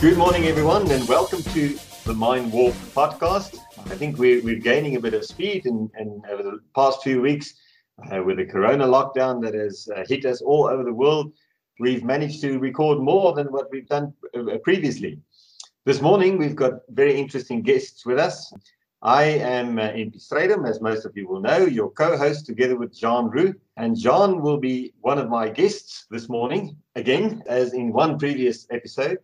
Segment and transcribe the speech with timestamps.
[0.00, 3.58] Good morning, everyone, and welcome to the Mind Walk podcast.
[3.90, 7.20] I think we're, we're gaining a bit of speed, and, and over the past few
[7.20, 7.52] weeks,
[8.10, 11.34] uh, with the corona lockdown that has uh, hit us all over the world,
[11.80, 15.18] we've managed to record more than what we've done uh, previously.
[15.84, 18.50] This morning, we've got very interesting guests with us.
[19.02, 22.76] I am uh, in Strydom, as most of you will know, your co host together
[22.76, 23.54] with John Roux.
[23.76, 28.66] And John will be one of my guests this morning, again, as in one previous
[28.70, 29.18] episode.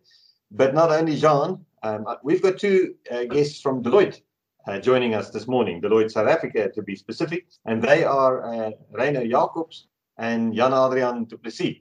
[0.51, 4.21] But not only Jean, um, we've got two uh, guests from Deloitte
[4.67, 8.71] uh, joining us this morning, Deloitte South Africa to be specific, and they are uh,
[8.91, 9.87] Reino Jacobs
[10.17, 11.77] and Jan Adrian du Plessis.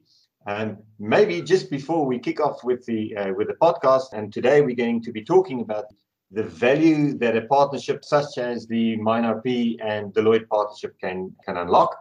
[0.47, 4.61] And maybe just before we kick off with the uh, with the podcast, and today
[4.61, 5.87] we're going to be talking about
[6.30, 11.97] the value that a partnership such as the MineRP and Deloitte partnership can can unlock.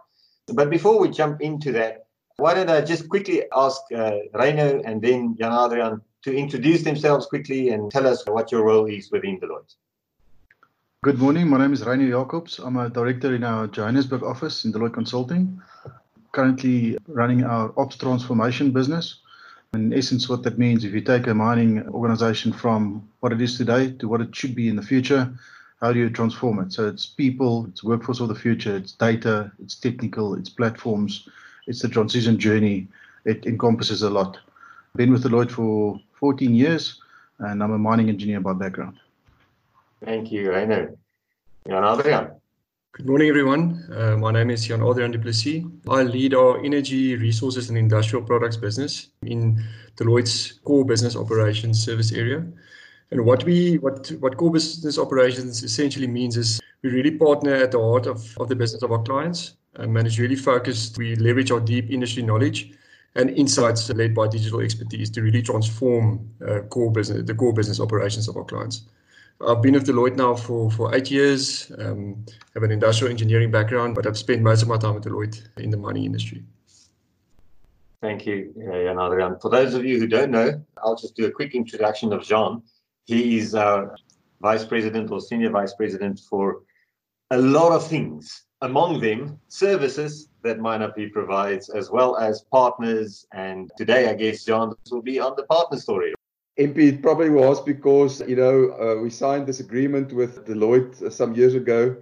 [0.48, 2.06] But before we jump into that,
[2.36, 7.26] why don't I just quickly ask uh, Reino and then Jan Adrian to introduce themselves
[7.26, 9.74] quickly and tell us what your role is within Deloitte.
[11.04, 11.48] Good morning.
[11.48, 12.58] My name is Reinier Jacobs.
[12.58, 15.60] I'm a director in our Johannesburg office in Deloitte Consulting.
[16.32, 19.20] Currently running our ops transformation business.
[19.74, 23.56] In essence, what that means, if you take a mining organization from what it is
[23.56, 25.32] today to what it should be in the future,
[25.80, 26.72] how do you transform it?
[26.72, 31.28] So it's people, it's workforce of the future, it's data, it's technical, it's platforms,
[31.66, 32.88] it's the transition journey.
[33.24, 34.38] It encompasses a lot.
[34.96, 37.00] Been with Deloitte for 14 years,
[37.38, 38.98] and I'm a mining engineer by background.
[40.04, 40.96] Thank you, Reino.
[41.68, 42.30] Jan Adrian.
[42.92, 43.84] Good morning, everyone.
[43.94, 45.64] Uh, my name is Jan Adrian du Plessis.
[45.88, 49.62] I lead our energy, resources, and industrial products business in
[49.96, 52.46] Deloitte's core business operations service area.
[53.10, 57.72] And what we what what core business operations essentially means is we really partner at
[57.72, 60.96] the heart of, of the business of our clients and it's really focused.
[60.96, 62.72] We leverage our deep industry knowledge
[63.16, 67.80] and insights led by digital expertise to really transform uh, core business, the core business
[67.80, 68.82] operations of our clients.
[69.46, 73.94] I've been with Deloitte now for, for eight years, um, have an industrial engineering background,
[73.94, 76.42] but I've spent most of my time at Deloitte in the mining industry.
[78.00, 79.38] Thank you, Jan Adrian.
[79.40, 82.62] For those of you who don't know, I'll just do a quick introduction of Jean.
[83.04, 83.96] He is our
[84.40, 86.62] vice president or senior vice president for
[87.30, 93.26] a lot of things among them services that MineRP provides, as well as partners.
[93.32, 96.14] And today, I guess, John, will be on the partner story.
[96.58, 101.34] MP, it probably was because, you know, uh, we signed this agreement with Deloitte some
[101.34, 101.96] years ago.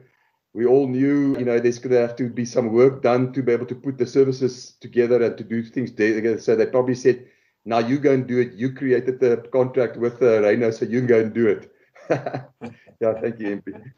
[0.53, 3.43] We all knew, you know, there's going to have to be some work done to
[3.43, 6.38] be able to put the services together and to do things together.
[6.38, 7.26] So they probably said,
[7.64, 8.53] now you go and do it.
[8.53, 11.72] You created the contract with uh, Reino, so you can go and do it.
[13.00, 13.93] yeah, thank you, MP.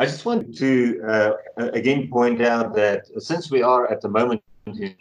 [0.00, 4.40] I just want to uh, again point out that since we are at the moment
[4.64, 4.94] here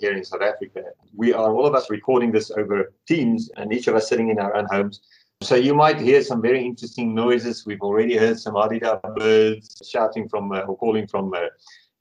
[0.00, 0.82] in South Africa,
[1.14, 4.38] we are all of us recording this over Teams and each of us sitting in
[4.38, 5.02] our own homes.
[5.42, 7.66] So you might hear some very interesting noises.
[7.66, 11.40] We've already heard some Hadeda birds shouting from uh, or calling from uh,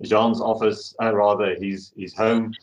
[0.02, 2.54] Jean's office, uh, rather his his home,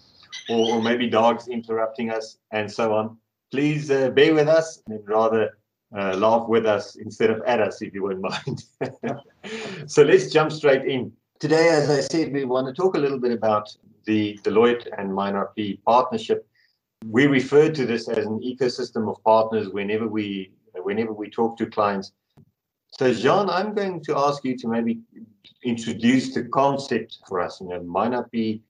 [0.49, 3.19] or, or, maybe dogs interrupting us and so on.
[3.51, 5.59] Please uh, bear with us and rather
[5.97, 8.65] uh, laugh with us instead of at us, if you wouldn't mind.
[9.87, 11.13] so let's jump straight in.
[11.39, 13.75] Today, as I said, we want to talk a little bit about
[14.07, 16.47] the Deloitte and MineRP partnership.
[17.05, 20.53] We refer to this as an ecosystem of partners whenever we
[20.83, 22.13] whenever we talk to clients.
[22.99, 25.01] So, Jean, I'm going to ask you to maybe
[25.65, 27.61] introduce the concept for us.
[27.61, 28.61] You know, MineRP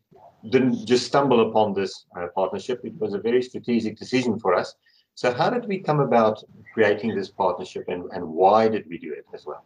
[0.50, 4.74] didn't just stumble upon this uh, partnership; it was a very strategic decision for us.
[5.14, 6.42] So, how did we come about
[6.76, 9.64] creating this partnership and, and why did we do it as well?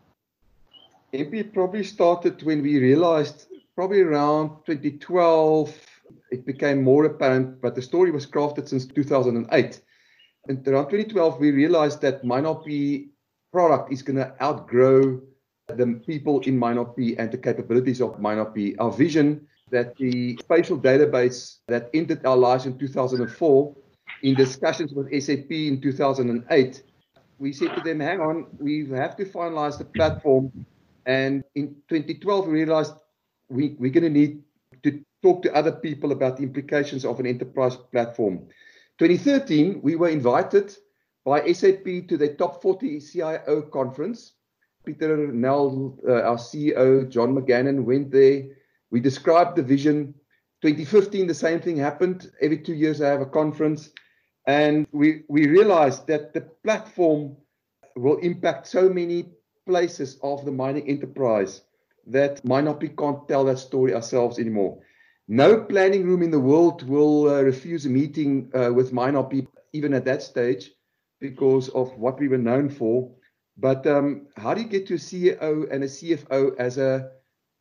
[1.12, 5.74] MP probably started when we realized, probably around 2012,
[6.30, 9.80] it became more apparent, but the story was crafted since 2008.
[10.48, 13.08] And around 2012, we realized that MineRP
[13.52, 15.20] product is going to outgrow
[15.66, 18.76] the people in MineRP and the capabilities of MineRP.
[18.78, 23.76] Our vision that the spatial database that entered our lives in 2004
[24.22, 26.82] in discussions with SAP in 2008,
[27.40, 30.52] we said to them, hang on, we have to finalize the platform.
[31.06, 32.92] And in 2012, we realized
[33.48, 34.42] we, we're going to need
[34.82, 38.46] to talk to other people about the implications of an enterprise platform.
[38.98, 40.76] 2013, we were invited
[41.24, 44.34] by SAP to the top 40 CIO conference.
[44.84, 48.44] Peter Nell, uh, our CEO, John McGannon went there.
[48.90, 50.14] We described the vision.
[50.60, 52.30] 2015, the same thing happened.
[52.42, 53.90] Every two years, I have a conference.
[54.46, 57.36] And we, we realized that the platform
[57.96, 59.30] will impact so many
[59.66, 61.62] places of the mining enterprise
[62.06, 64.80] that MineRP can't tell that story ourselves anymore.
[65.28, 69.94] No planning room in the world will uh, refuse a meeting uh, with MineRP, even
[69.94, 70.72] at that stage.
[71.20, 73.10] because of what we were known for.
[73.56, 77.12] But um, how do you get to a CEO and a CFO as a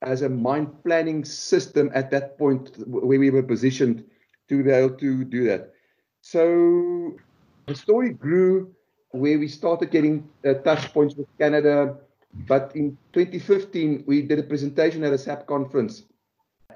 [0.02, 4.06] as a mine planning system at that point where we were positioned
[4.48, 5.74] to be able to do that?
[6.32, 7.18] So
[7.66, 8.76] the story grew
[9.12, 11.98] where we started getting uh, touch points with Canada.
[12.48, 16.04] But in 2015, we did a presentation at a SAP conference,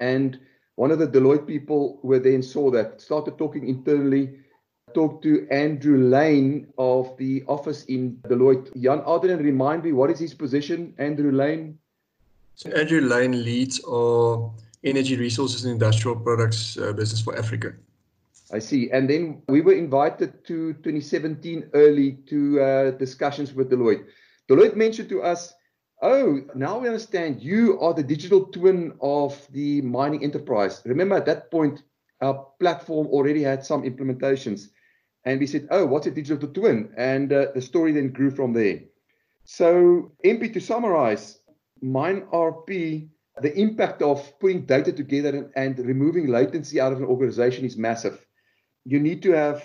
[0.00, 0.40] and
[0.74, 4.40] one of the Deloitte people who then saw that, started talking internally,
[4.92, 8.74] talked to Andrew Lane of the office in Deloitte.
[8.82, 11.78] Jan Adrian, remind me, what is his position, Andrew Lane?
[12.56, 14.52] So Andrew Lane leads our
[14.82, 17.74] energy resources and industrial products uh, business for Africa.
[18.52, 18.90] I see.
[18.90, 24.04] And then we were invited to 2017 early to uh, discussions with Deloitte.
[24.48, 25.54] Deloitte mentioned to us,
[26.02, 30.82] oh, now we understand you are the digital twin of the mining enterprise.
[30.84, 31.82] Remember, at that point,
[32.20, 34.68] our platform already had some implementations.
[35.24, 36.92] And we said, oh, what's a digital twin?
[36.96, 38.80] And uh, the story then grew from there.
[39.44, 41.40] So, MP, to summarize,
[41.82, 43.08] MineRP,
[43.40, 47.76] the impact of putting data together and, and removing latency out of an organization is
[47.76, 48.24] massive.
[48.84, 49.64] You need to have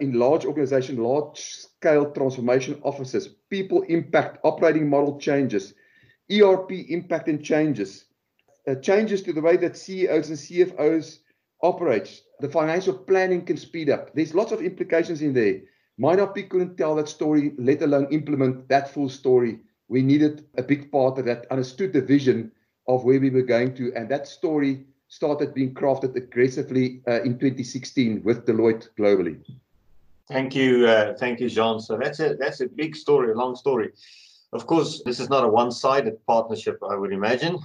[0.00, 5.74] in large organizations, large scale transformation offices, people impact, operating model changes,
[6.30, 8.04] ERP impact and changes,
[8.66, 11.18] uh, changes to the way that CEOs and CFOs
[11.62, 12.22] operate.
[12.40, 14.14] The financial planning can speed up.
[14.14, 15.60] There's lots of implications in there.
[16.00, 19.60] MineRP couldn't tell that story, let alone implement that full story.
[19.88, 22.52] We needed a big partner that understood the vision
[22.88, 27.38] of where we were going to, and that story started being crafted aggressively uh, in
[27.38, 29.36] 2016 with Deloitte globally.
[30.26, 31.80] Thank you, uh, thank you, Jean.
[31.80, 33.90] So that's a that's a big story, a long story.
[34.54, 37.58] Of course, this is not a one-sided partnership, I would imagine.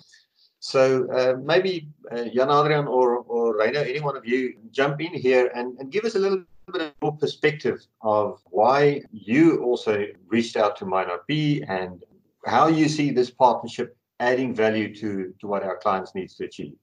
[0.60, 4.40] So uh, maybe uh, Jan Adrian or or Rainer, any one of you,
[4.72, 6.44] jump in here and, and give us a little
[6.74, 12.04] bit of perspective of why you also reached out to MineRP and
[12.46, 16.76] how you see this partnership adding value to to what our clients needs to achieve.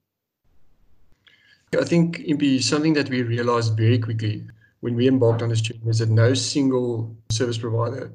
[1.73, 4.43] I think Impy something that we realized very quickly
[4.81, 8.11] when we embarked on this journey is that no single service provider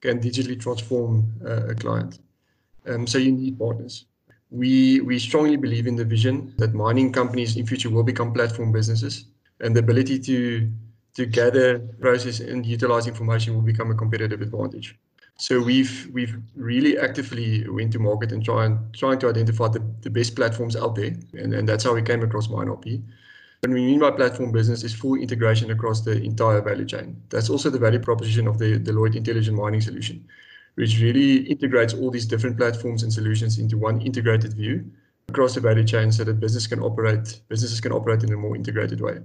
[0.00, 2.20] can digitally transform uh, a client.
[2.86, 4.06] Um, so you need partners.
[4.50, 8.72] We we strongly believe in the vision that mining companies in future will become platform
[8.72, 9.26] businesses,
[9.60, 10.70] and the ability to
[11.14, 14.98] to gather, process, and utilize information will become a competitive advantage.
[15.38, 19.82] So we've we've really actively went to market and try and trying to identify the,
[20.00, 23.02] the best platforms out there, and, and that's how we came across MineRP.
[23.60, 27.20] What we mean by platform business is full integration across the entire value chain.
[27.28, 30.26] That's also the value proposition of the Deloitte Intelligent Mining Solution,
[30.76, 34.90] which really integrates all these different platforms and solutions into one integrated view
[35.28, 38.56] across the value chain so that business can operate, businesses can operate in a more
[38.56, 39.18] integrated way.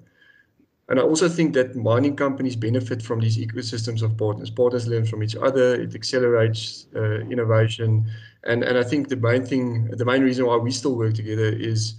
[0.92, 4.50] And I also think that mining companies benefit from these ecosystems of partners.
[4.50, 5.76] Partners learn from each other.
[5.76, 8.12] It accelerates uh, innovation.
[8.44, 11.46] And, and I think the main thing, the main reason why we still work together
[11.46, 11.94] is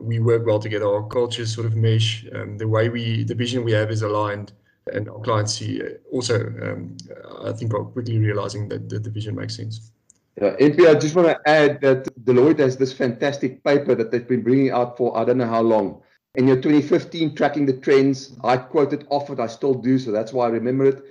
[0.00, 0.86] we work well together.
[0.86, 2.24] Our cultures sort of mesh.
[2.34, 4.52] Um, the way we, the vision we have is aligned,
[4.90, 6.46] and our clients see uh, also.
[6.62, 6.96] Um,
[7.44, 9.92] I think are quickly realizing that, that the vision makes sense.
[10.40, 14.26] Yeah, MP, I just want to add that Deloitte has this fantastic paper that they've
[14.26, 16.00] been bringing out for I don't know how long.
[16.36, 20.46] In your 2015, tracking the trends, I quoted often, I still do, so that's why
[20.46, 21.04] I remember it.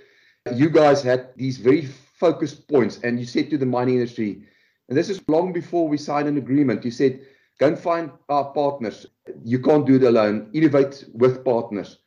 [0.55, 4.43] You guys had these very focused points, and you said to the mining industry,
[4.87, 6.85] and this is long before we signed an agreement.
[6.85, 7.21] You said
[7.59, 9.05] Go and find our partners.
[9.43, 10.49] You can't do it alone.
[10.53, 11.97] Innovate with partners.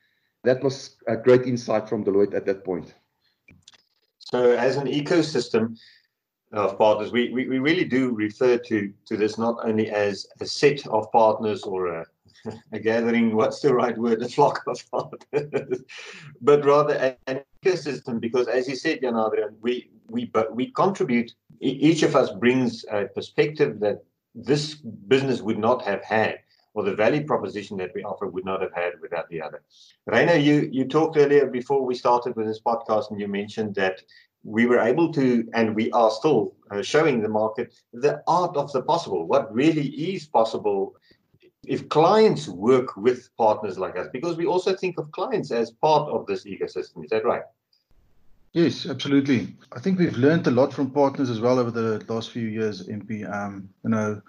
[0.45, 2.95] That was a great insight from Deloitte at that point.
[4.19, 5.77] So, as an ecosystem
[6.53, 10.47] of partners, we, we, we really do refer to, to this not only as a
[10.47, 12.07] set of partners or a,
[12.73, 15.81] a gathering, what's the right word, a flock of partners,
[16.41, 21.33] but rather an ecosystem because, as you said, Jan Adrian, we, we, but we contribute,
[21.61, 26.39] each of us brings a perspective that this business would not have had,
[26.75, 29.63] or the value proposition that we offer would not have had without the other.
[30.07, 34.01] Rainer, you, you talked earlier before we started with this podcast, and you mentioned that
[34.45, 38.73] we were able to, and we are still uh, showing the market the art of
[38.73, 40.97] the possible, what really is possible
[41.67, 46.09] if clients work with partners like us, because we also think of clients as part
[46.09, 47.05] of this ecosystem.
[47.05, 47.43] Is that right?
[48.53, 49.55] Yes, absolutely.
[49.73, 52.87] I think we've learned a lot from partners as well over the last few years,
[52.87, 53.31] MP.
[53.33, 54.21] Um, you know,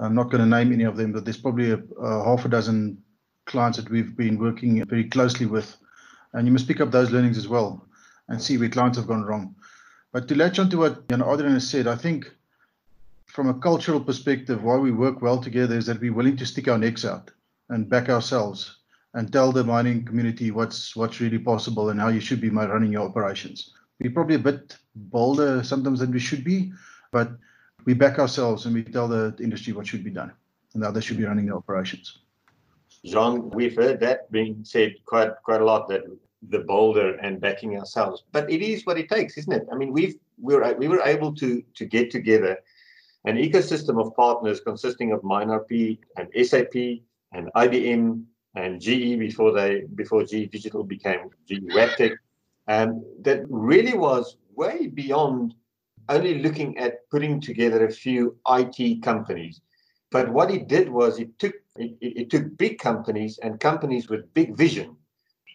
[0.00, 2.48] I'm not going to name any of them, but there's probably a, a half a
[2.48, 3.02] dozen
[3.44, 5.76] clients that we've been working very closely with.
[6.32, 7.86] And you must pick up those learnings as well
[8.28, 9.54] and see where clients have gone wrong.
[10.12, 12.30] But to latch on to what Jan Adrian has said, I think
[13.36, 16.68] from a cultural perspective, why we work well together is that we're willing to stick
[16.68, 17.30] our necks out
[17.68, 18.78] and back ourselves
[19.12, 22.92] and tell the mining community what's what's really possible and how you should be running
[22.92, 23.74] your operations.
[24.00, 26.72] We're probably a bit bolder sometimes than we should be,
[27.12, 27.28] but
[27.84, 30.32] we back ourselves and we tell the industry what should be done
[30.72, 32.20] and how they should be running their operations.
[33.04, 36.04] Jean, we've heard that being said quite quite a lot that
[36.48, 38.24] the bolder and backing ourselves.
[38.32, 39.66] But it is what it takes, isn't it?
[39.70, 42.56] I mean, we've we were we were able to to get together
[43.26, 46.74] an ecosystem of partners consisting of MineRP and SAP
[47.32, 52.16] and IBM and GE before they before GE Digital became GE Wabtec,
[52.68, 55.54] and that really was way beyond
[56.08, 59.60] only looking at putting together a few IT companies.
[60.10, 64.32] But what it did was it took it, it took big companies and companies with
[64.34, 64.96] big vision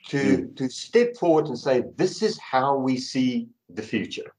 [0.10, 0.56] to mm.
[0.58, 4.34] to step forward and say this is how we see the future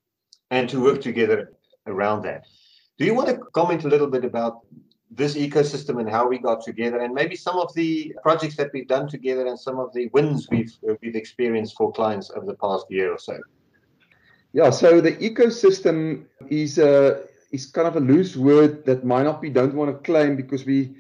[0.51, 1.53] and to work together
[1.87, 2.45] around that
[3.03, 4.61] do you want to comment a little bit about
[5.11, 8.87] this ecosystem and how we got together and maybe some of the projects that we've
[8.87, 12.87] done together and some of the wins we've we've experienced for clients over the past
[12.89, 13.37] year or so
[14.53, 19.43] yeah so the ecosystem is a is kind of a loose word that might not
[19.43, 20.95] be don't want to claim because we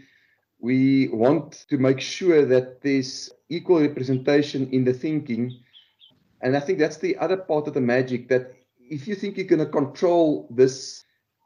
[0.63, 5.61] we want to make sure that there's equal representation in the thinking.
[6.41, 9.47] And I think that's the other part of the magic that if you think you're
[9.47, 11.03] going to control this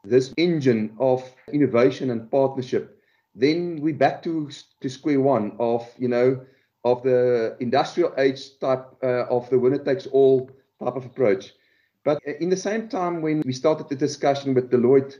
[0.09, 3.01] this engine of innovation and partnership,
[3.35, 4.49] then we're back to
[4.81, 6.39] to square one of you know
[6.83, 10.49] of the industrial age type uh, of the winner takes all
[10.79, 11.53] type of approach.
[12.03, 15.17] But in the same time, when we started the discussion with Deloitte,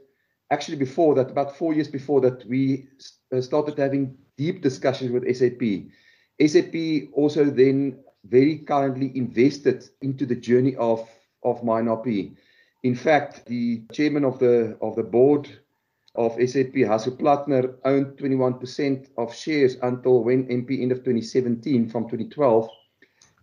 [0.52, 2.88] actually before that, about four years before that, we
[3.36, 5.62] uh, started having deep discussions with SAP.
[6.46, 11.08] SAP also then very kindly invested into the journey of,
[11.44, 12.36] of MineRP.
[12.84, 15.50] In fact, the chairman of the of the board
[16.18, 22.06] of SAP, Hasso Plattner, owned 21% of shares until when MP end of 2017 from
[22.06, 22.68] 2012.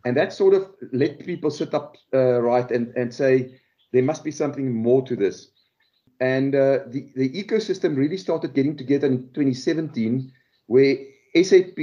[0.05, 3.61] And that sort of let people sit up uh, right and, and say,
[3.93, 5.53] there must be something more to this.
[6.21, 10.33] And uh, the, the ecosystem really started getting together in 2017,
[10.67, 10.97] where
[11.41, 11.79] SAP,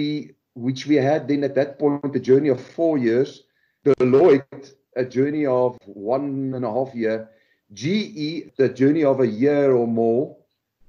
[0.55, 3.43] which we had then at that point a journey of four years,
[3.85, 7.29] Deloitte, a journey of one and a half year,
[7.73, 10.37] GE, the journey of a year or more,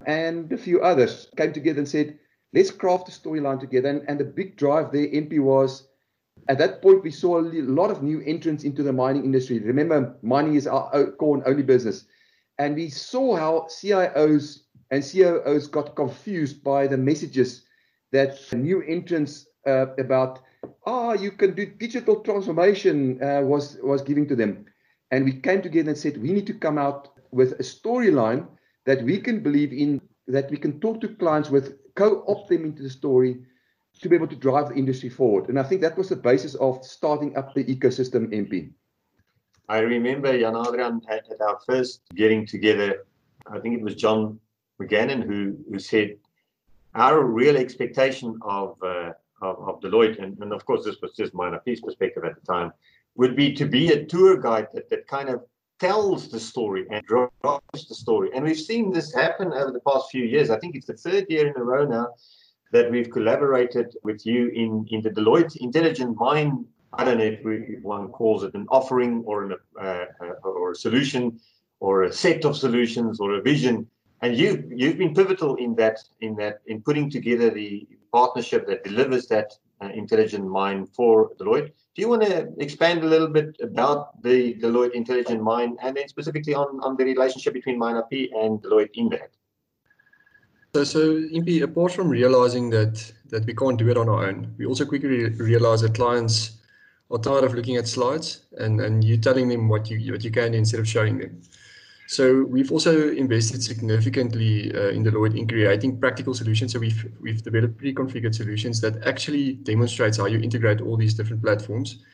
[0.07, 2.19] and a few others came together and said,
[2.53, 3.89] let's craft a storyline together.
[3.89, 5.89] And, and the big drive there, MP, was
[6.49, 9.61] at that point we saw a lot of new entrants into the mining industry.
[9.61, 12.05] Remember, mining is our core and only business.
[12.59, 14.61] And we saw how CIOs
[14.91, 17.65] and COOs got confused by the messages
[18.13, 20.41] that new entrants uh, about,
[20.87, 24.67] ah, oh, you can do digital transformation uh, was, was giving to them.
[25.13, 28.49] And we came together and said, we need to come out with a storyline
[28.87, 32.65] that we can believe in, that we can talk to clients with, co opt them
[32.65, 33.37] into the story
[34.01, 35.51] to be able to drive the industry forward.
[35.51, 38.73] And I think that was the basis of starting up the ecosystem MP.
[39.69, 43.05] I remember Jan Adrian at, at, our first getting together,
[43.47, 44.41] I think it was John
[44.81, 46.17] McGannon who, who said,
[46.95, 51.33] our real expectation of, uh, of, of, Deloitte, and, and of course this was just
[51.33, 52.73] my piece perspective at the time,
[53.15, 55.43] would be to be a tour guide that, that kind of
[55.79, 58.31] tells the story and drives the story.
[58.35, 60.49] And we've seen this happen over the past few years.
[60.49, 62.09] I think it's the third year in a row now
[62.73, 66.65] that we've collaborated with you in, in the Deloitte Intelligent Mine.
[66.95, 70.73] I don't know if, we, one calls it an offering or an, uh, uh, or
[70.73, 71.41] a solution
[71.81, 73.87] or a set of solutions or a vision.
[74.23, 78.85] And you you've been pivotal in that in that in putting together the partnership that
[78.85, 79.53] delivers that
[79.83, 81.73] uh, intelligent mine for Deloitte.
[81.95, 86.09] Do you want to expand a little bit about the Deloitte Intelligent Mine and then
[86.09, 89.11] specifically on, on the relationship between MineRP and Deloitte in?
[90.75, 91.29] So, so
[91.63, 95.29] apart from realizing that that we can't do it on our own, we also quickly
[95.29, 96.53] realized that clients
[97.11, 100.31] are tired of looking at slides and, and you telling them what you what you
[100.31, 101.43] can instead of showing them.
[102.13, 106.75] So we've also invested significantly uh, in Deloitte in creating practical solutions.
[106.75, 111.43] So we've we've developed pre-configured solutions that actually demonstrates how you integrate all these different
[111.43, 112.05] platforms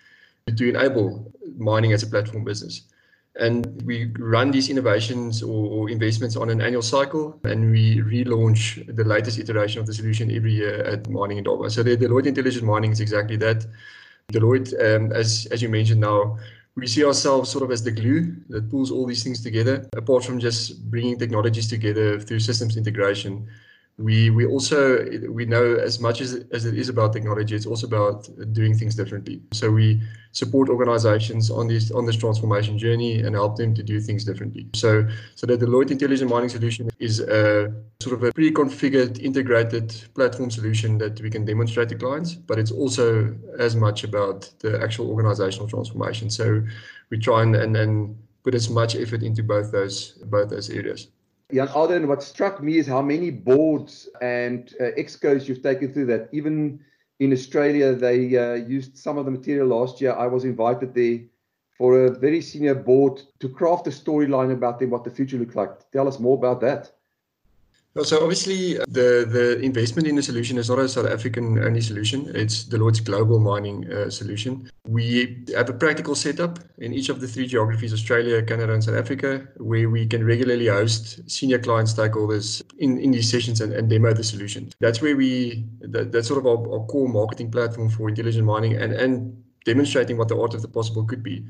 [0.57, 2.83] to enable mining as a platform business.
[3.41, 8.63] And we run these innovations or, or, investments on an annual cycle, and we relaunch
[8.95, 11.71] the latest iteration of the solution every year at Mining Indaba.
[11.71, 13.67] So the Deloitte Intelligent Mining is exactly that.
[14.33, 16.39] Deloitte, um, as, as you mentioned now,
[16.79, 19.89] we see ourselves sort of as the glue that pulls all these things together.
[19.97, 23.49] Apart from just bringing technologies together through systems integration,
[23.99, 27.87] we we also we know as much as, as it is about technology it's also
[27.87, 29.43] about doing things differently.
[29.53, 30.01] So we
[30.31, 34.69] support organizations on this on this transformation journey and help them to do things differently.
[34.75, 40.51] So so the deloitte intelligent mining solution is a sort of a pre-configured integrated platform
[40.53, 45.11] solution that we can demonstrate to clients but it's also as much about the actual
[45.11, 46.31] organizational transformation.
[46.31, 46.63] So
[47.11, 51.09] we try and and, and put as much effort into both those both those areas
[51.53, 56.05] Jan Adrian, what struck me is how many boards and uh, excos you've taken through
[56.07, 56.29] that.
[56.31, 56.79] Even
[57.21, 60.13] in Australia, they uh, used some of the material last year.
[60.13, 61.21] I was invited there
[61.79, 65.57] for a very senior board to craft a storyline about them, what the future looked
[65.57, 65.91] like.
[65.91, 66.93] Tell us more about that.
[67.97, 72.31] So obviously, the the investment in the solution is not a South African only solution.
[72.35, 74.71] It's Deloitte's global mining uh, solution.
[74.87, 78.95] We have a practical setup in each of the three geographies: Australia, Canada, and South
[78.95, 83.91] Africa, where we can regularly host senior client stakeholders in, in these sessions and, and
[83.91, 84.71] demo the solution.
[84.79, 88.77] That's where we that, that's sort of our, our core marketing platform for intelligent mining
[88.77, 91.45] and and demonstrating what the art of the possible could be.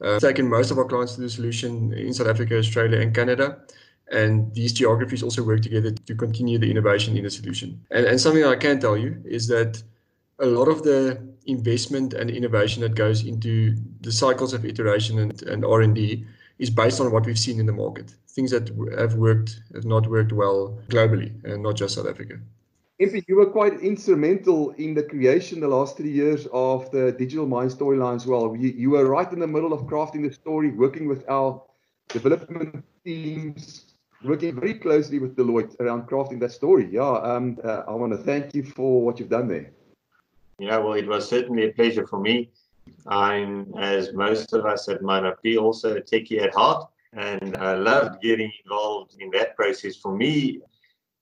[0.00, 3.58] Uh, most of our clients to the solution in South Africa, Australia, and Canada
[4.10, 7.80] and these geographies also work together to continue the innovation in the solution.
[7.90, 9.82] And, and something I can tell you is that
[10.38, 15.42] a lot of the investment and innovation that goes into the cycles of iteration and,
[15.42, 16.24] and R&D
[16.58, 18.14] is based on what we've seen in the market.
[18.28, 22.38] Things that have worked, have not worked well globally, and not just South Africa.
[23.00, 27.46] Impie, you were quite instrumental in the creation the last three years of the digital
[27.46, 28.56] mine storyline as well.
[28.56, 31.62] You, you were right in the middle of crafting the story, working with our
[32.08, 33.87] development teams,
[34.24, 36.88] working very closely with Deloitte around crafting that story.
[36.90, 39.70] Yeah, um, uh, I want to thank you for what you've done there.
[40.58, 42.50] Yeah, well, it was certainly a pleasure for me.
[43.06, 48.22] I'm, as most of us at MineRP, also a techie at heart, and I loved
[48.22, 49.96] getting involved in that process.
[49.96, 50.60] For me,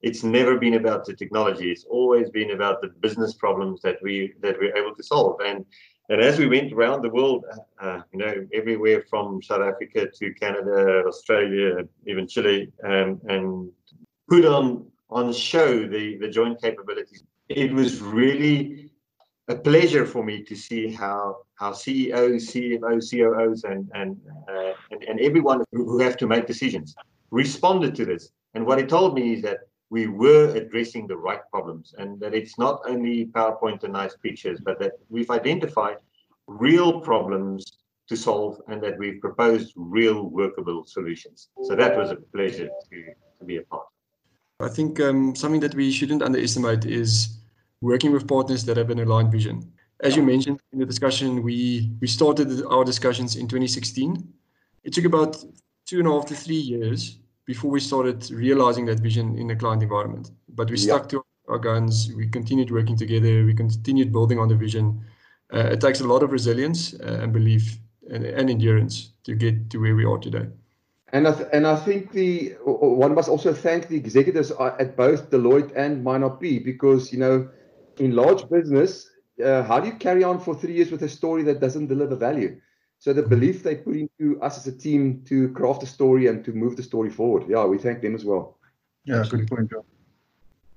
[0.03, 4.33] it's never been about the technology; it's always been about the business problems that we
[4.41, 5.41] that we're able to solve.
[5.45, 5.65] And
[6.09, 7.45] and as we went around the world,
[7.81, 13.71] uh, you know, everywhere from South Africa to Canada, Australia, even Chile, um, and
[14.29, 18.91] put on on show the the joint capabilities, it was really
[19.49, 24.17] a pleasure for me to see how how CEOs, CFOs, COOs, and and,
[24.49, 26.95] uh, and and everyone who have to make decisions
[27.31, 28.31] responded to this.
[28.55, 29.59] And what it told me is that
[29.91, 34.61] we were addressing the right problems and that it's not only PowerPoint and nice pictures,
[34.61, 35.99] but that we've identified
[36.47, 41.49] real problems to solve and that we've proposed real workable solutions.
[41.65, 43.05] So that was a pleasure to,
[43.39, 43.87] to be a part.
[44.61, 47.39] I think um, something that we shouldn't underestimate is
[47.81, 49.73] working with partners that have an aligned vision.
[50.01, 54.33] As you mentioned in the discussion, we, we started our discussions in 2016.
[54.85, 55.43] It took about
[55.87, 59.57] two and a half to three years before we started realizing that vision in the
[59.57, 60.33] client environment.
[60.49, 62.13] But we stuck to our guns.
[62.15, 63.45] We continued working together.
[63.45, 65.05] We continued building on the vision.
[65.53, 67.79] Uh, it takes a lot of resilience uh, and belief
[68.11, 70.49] and, and, endurance to get to where we are today.
[71.13, 75.31] And I, th- and I think the one must also thank the executives at both
[75.31, 77.49] Deloitte and MineRP because you know
[77.99, 79.09] in large business,
[79.45, 82.17] uh, how do you carry on for three years with a story that doesn't deliver
[82.17, 82.61] value?
[82.99, 83.29] So the mhm.
[83.29, 86.77] belief they put into us as a team to craft a story and to move
[86.77, 87.45] the story forward.
[87.49, 88.59] Yeah, we thank them as well.
[89.05, 89.85] Yeah, good point, John.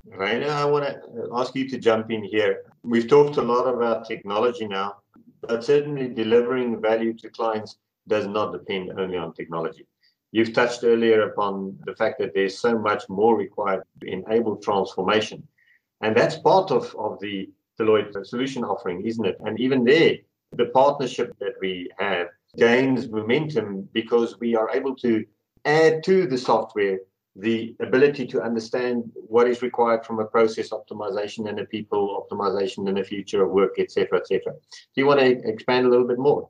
[0.05, 2.63] Rainer, I want to ask you to jump in here.
[2.83, 4.97] We've talked a lot about technology now,
[5.41, 7.77] but certainly delivering value to clients
[8.07, 9.85] does not depend only on technology.
[10.31, 15.47] You've touched earlier upon the fact that there's so much more required to enable transformation.
[16.01, 19.37] And that's part of, of the Deloitte solution offering, isn't it?
[19.39, 20.17] And even there,
[20.53, 25.25] the partnership that we have gains momentum because we are able to
[25.65, 26.99] add to the software
[27.35, 32.87] the ability to understand what is required from a process optimization and a people optimization
[32.87, 34.53] in the future of work, etc., etc.
[34.53, 36.49] Do you want to expand a little bit more?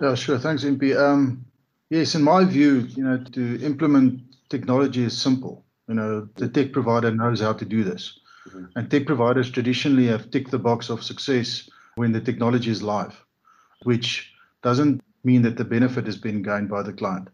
[0.00, 0.38] Yeah, sure.
[0.38, 0.94] Thanks, Impie.
[0.94, 1.44] Um,
[1.90, 5.64] yes, in my view, you know, to implement technology is simple.
[5.88, 8.64] You know, the tech provider knows how to do this, mm-hmm.
[8.76, 13.24] and tech providers traditionally have ticked the box of success when the technology is live,
[13.82, 17.28] which doesn't mean that the benefit has been gained by the client.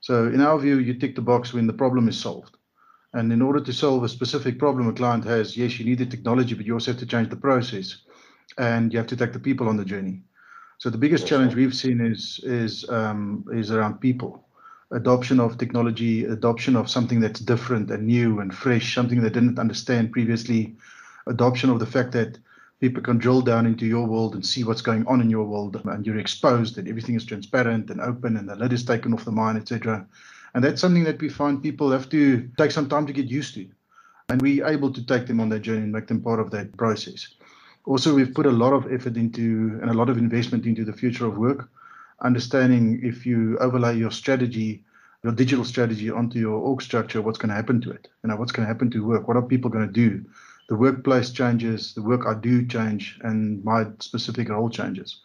[0.00, 2.56] So in our view, you tick the box when the problem is solved.
[3.14, 6.06] And in order to solve a specific problem a client has, yes, you need the
[6.06, 7.96] technology, but you also have to change the process,
[8.58, 10.22] and you have to take the people on the journey.
[10.78, 14.46] So the biggest challenge we've seen is is um, is around people,
[14.92, 19.58] adoption of technology, adoption of something that's different and new and fresh, something they didn't
[19.58, 20.76] understand previously,
[21.26, 22.38] adoption of the fact that
[22.80, 25.80] people can drill down into your world and see what's going on in your world
[25.84, 29.24] and you're exposed and everything is transparent and open and the lid is taken off
[29.24, 30.06] the mine etc
[30.54, 33.54] and that's something that we find people have to take some time to get used
[33.54, 33.68] to
[34.30, 36.76] and we're able to take them on that journey and make them part of that
[36.76, 37.28] process.
[37.86, 40.92] Also, we've put a lot of effort into and a lot of investment into the
[40.92, 41.70] future of work,
[42.20, 44.84] understanding if you overlay your strategy,
[45.24, 48.08] your digital strategy onto your org structure, what's going to happen to it?
[48.22, 49.26] You know, what's going to happen to work?
[49.26, 50.24] What are people going to do?
[50.68, 55.20] The workplace changes, the work I do change, and my specific role changes.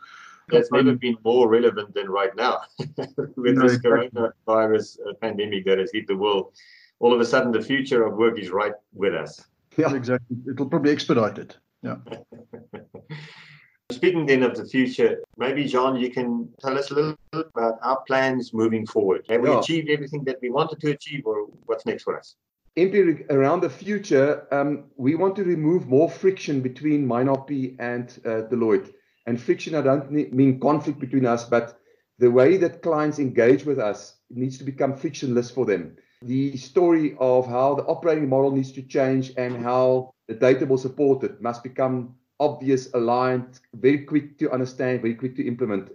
[0.50, 4.10] That's never been more relevant than right now with no, this exactly.
[4.10, 6.54] coronavirus uh, pandemic that has hit the world.
[7.00, 9.46] All of a sudden, the future of work is right with us.
[9.78, 10.38] Yeah, exactly.
[10.50, 11.58] It'll probably expedite it.
[11.82, 11.98] Yeah.
[13.92, 17.80] Speaking then of the future, maybe John, you can tell us a little bit about
[17.82, 19.26] our plans moving forward.
[19.30, 19.52] Have yeah.
[19.52, 22.36] we achieved everything that we wanted to achieve, or what's next for us?
[22.76, 28.50] MP, around the future, um, we want to remove more friction between MineRP and uh,
[28.50, 28.92] Deloitte.
[29.28, 31.80] And friction, I don't mean conflict between us, but
[32.18, 35.96] the way that clients engage with us needs to become frictionless for them.
[36.24, 40.78] The story of how the operating model needs to change and how the data will
[40.78, 45.92] support it must become obvious, aligned, very quick to understand, very quick to implement.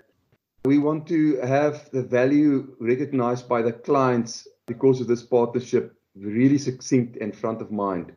[0.64, 6.58] We want to have the value recognized by the clients because of this partnership really
[6.58, 8.12] succinct and front of mind.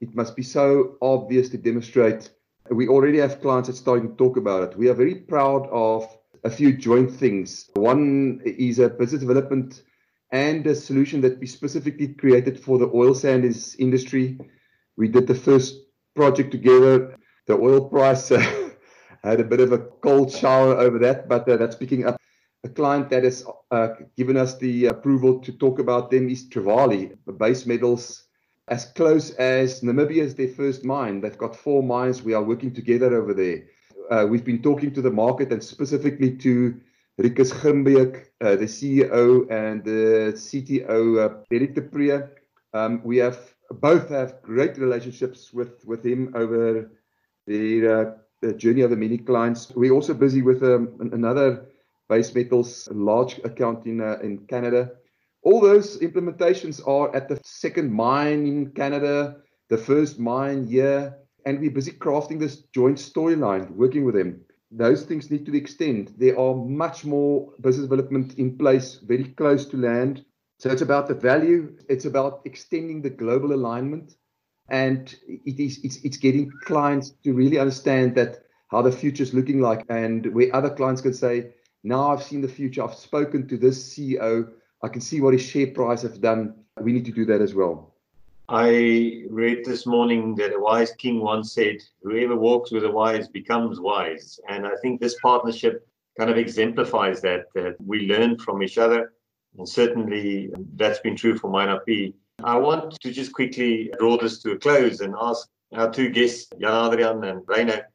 [0.00, 2.30] It must be so obvious to demonstrate.
[2.70, 4.78] We already have clients that starting to talk about it.
[4.78, 6.06] We are very proud of
[6.44, 7.70] a few joint things.
[7.74, 9.82] One is a business development
[10.32, 14.38] and a solution that we specifically created for the oil sands industry.
[14.96, 15.76] We did the first
[16.14, 17.16] project together
[17.46, 18.70] the oil price uh,
[19.22, 22.16] had a bit of a cold shower over that, but uh, that's picking up.
[22.64, 27.16] A client that has uh, given us the approval to talk about them is Trevali,
[27.38, 28.24] base metals,
[28.68, 31.20] as close as Namibia is their first mine.
[31.20, 32.22] They've got four mines.
[32.22, 33.64] We are working together over there.
[34.10, 36.80] Uh, we've been talking to the market and specifically to
[37.18, 42.28] Ricus Grimbeek, uh, the CEO and the CTO, uh, Derek de
[42.74, 46.90] Um, we have both have great relationships with, with him over
[47.46, 48.10] the, uh,
[48.42, 49.72] the journey of the many clients.
[49.74, 51.66] We're also busy with um, another
[52.08, 54.92] base metals large account in uh, in Canada.
[55.42, 59.36] All those implementations are at the second mine in Canada,
[59.68, 64.40] the first mine here, and we're busy crafting this joint storyline, working with them.
[64.72, 66.12] Those things need to extend.
[66.18, 70.24] There are much more business development in place, very close to land.
[70.58, 71.76] So it's about the value.
[71.88, 74.16] It's about extending the global alignment
[74.68, 79.34] and it is it's, it's getting clients to really understand that how the future is
[79.34, 81.52] looking like and where other clients can say
[81.86, 82.82] now i've seen the future.
[82.82, 84.48] I've spoken to this ceo
[84.82, 86.54] i can see what his share price has done.
[86.80, 87.94] We need to do that as well.
[88.48, 93.26] I read this morning that a wise king once said whoever walks with the wise
[93.28, 94.38] becomes wise.
[94.48, 99.12] And i think this partnership kind of exemplifies that that we learn from each other.
[99.58, 102.12] And certainly that's been true for MineRP
[102.44, 106.50] I want to just quickly draw this to a close and ask our two guests,
[106.60, 107.88] Jan Adrian and Rainer,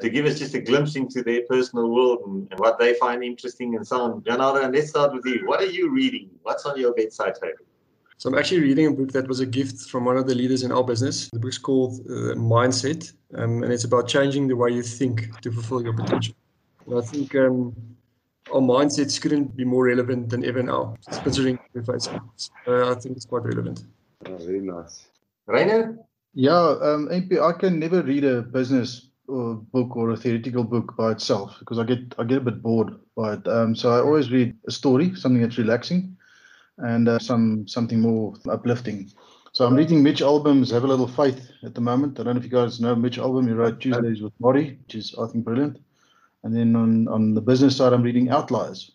[0.00, 3.24] to give us just a glimpse into their personal world and, and what they find
[3.24, 4.22] interesting and so on.
[4.24, 5.42] Jan Adrian, let's start with you.
[5.46, 6.30] What are you reading?
[6.42, 7.64] What's on your bedside table?
[8.16, 10.62] So I'm actually reading a book that was a gift from one of the leaders
[10.62, 11.30] in our business.
[11.30, 15.52] The book's called uh, Mindset, um, and it's about changing the way you think to
[15.52, 16.34] fulfill your potential.
[16.86, 17.76] And I think um,
[18.52, 22.08] our mindsets couldn't be more relevant than ever now, considering the face.
[22.66, 23.84] Uh, I think it's quite relevant.
[24.26, 25.06] Oh, very nice.
[25.46, 25.98] Rainer?
[26.34, 30.96] Yeah, um, MP, I can never read a business or book or a theoretical book
[30.96, 33.46] by itself because I get I get a bit bored by it.
[33.46, 36.16] Um, so I always read a story, something that's relaxing,
[36.78, 39.10] and uh, some something more uplifting.
[39.52, 42.20] So I'm reading Mitch Albom's Have a Little Faith at the moment.
[42.20, 43.46] I don't know if you guys know Mitch Albom.
[43.48, 45.78] He wrote Tuesdays with Morrie, which is I think brilliant.
[46.44, 48.92] And then on, on the business side, I'm reading Outliers,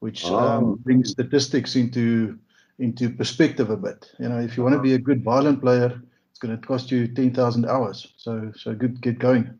[0.00, 0.38] which oh.
[0.38, 2.38] um, brings statistics into
[2.78, 4.10] into perspective a bit.
[4.18, 6.90] You know, if you want to be a good violin player, it's going to cost
[6.90, 8.06] you ten thousand hours.
[8.16, 9.58] So so good, get going.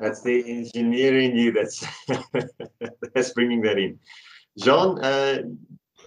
[0.00, 1.84] That's the engineer in you that's
[3.14, 3.98] that's bringing that in.
[4.58, 5.42] Jean, uh,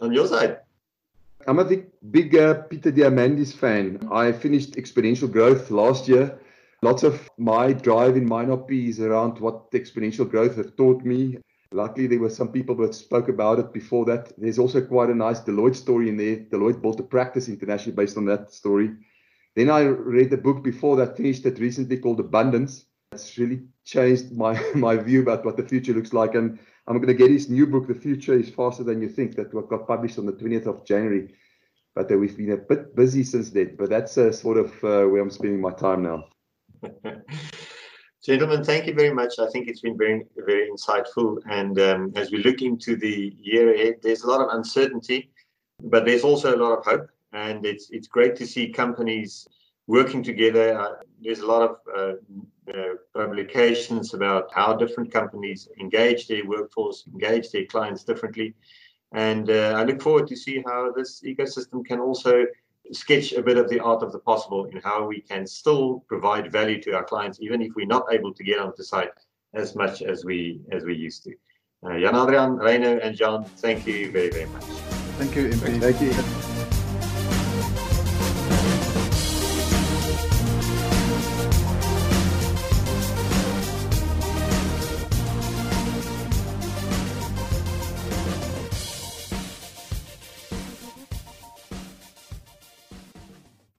[0.01, 0.59] on your side.
[1.47, 4.07] I'm a big, big uh, Peter Diamandis fan.
[4.11, 6.39] I finished Exponential Growth last year
[6.83, 11.37] Lots of my drive in MineRP is around what exponential growth have taught me.
[11.71, 14.33] Luckily, there were some people that spoke about it before that.
[14.37, 16.35] There's also quite a nice Deloitte story in there.
[16.51, 18.91] Deloitte built a practice internationally based on that story.
[19.55, 22.83] Then I read the book before that, finished it recently called Abundance.
[23.13, 26.35] It's really changed my, my view about what the future looks like.
[26.35, 29.35] And I'm going to get his new book, The Future is Faster Than You Think,
[29.35, 31.33] that got published on the 20th of January.
[31.95, 33.75] But uh, we've been a bit busy since then.
[33.77, 36.25] But that's uh, sort of uh, where I'm spending my time now.
[38.23, 39.37] Gentlemen, thank you very much.
[39.37, 41.39] I think it's been very, very insightful.
[41.49, 45.29] And um, as we look into the year ahead, there's a lot of uncertainty,
[45.81, 47.09] but there's also a lot of hope.
[47.33, 49.47] And it's it's great to see companies
[49.87, 50.77] working together.
[50.77, 52.13] Uh, there's a lot of uh,
[52.73, 58.53] uh, publications about how different companies engage their workforce, engage their clients differently.
[59.13, 62.45] And uh, I look forward to see how this ecosystem can also
[62.91, 66.51] sketch a bit of the art of the possible in how we can still provide
[66.51, 69.11] value to our clients, even if we're not able to get onto site
[69.53, 71.33] as much as we as we used to.
[71.85, 74.63] Uh, Jan Adrian, Reino, and John, thank you very, very much.
[75.19, 75.79] Thank you, MP.
[75.79, 76.52] Thank you.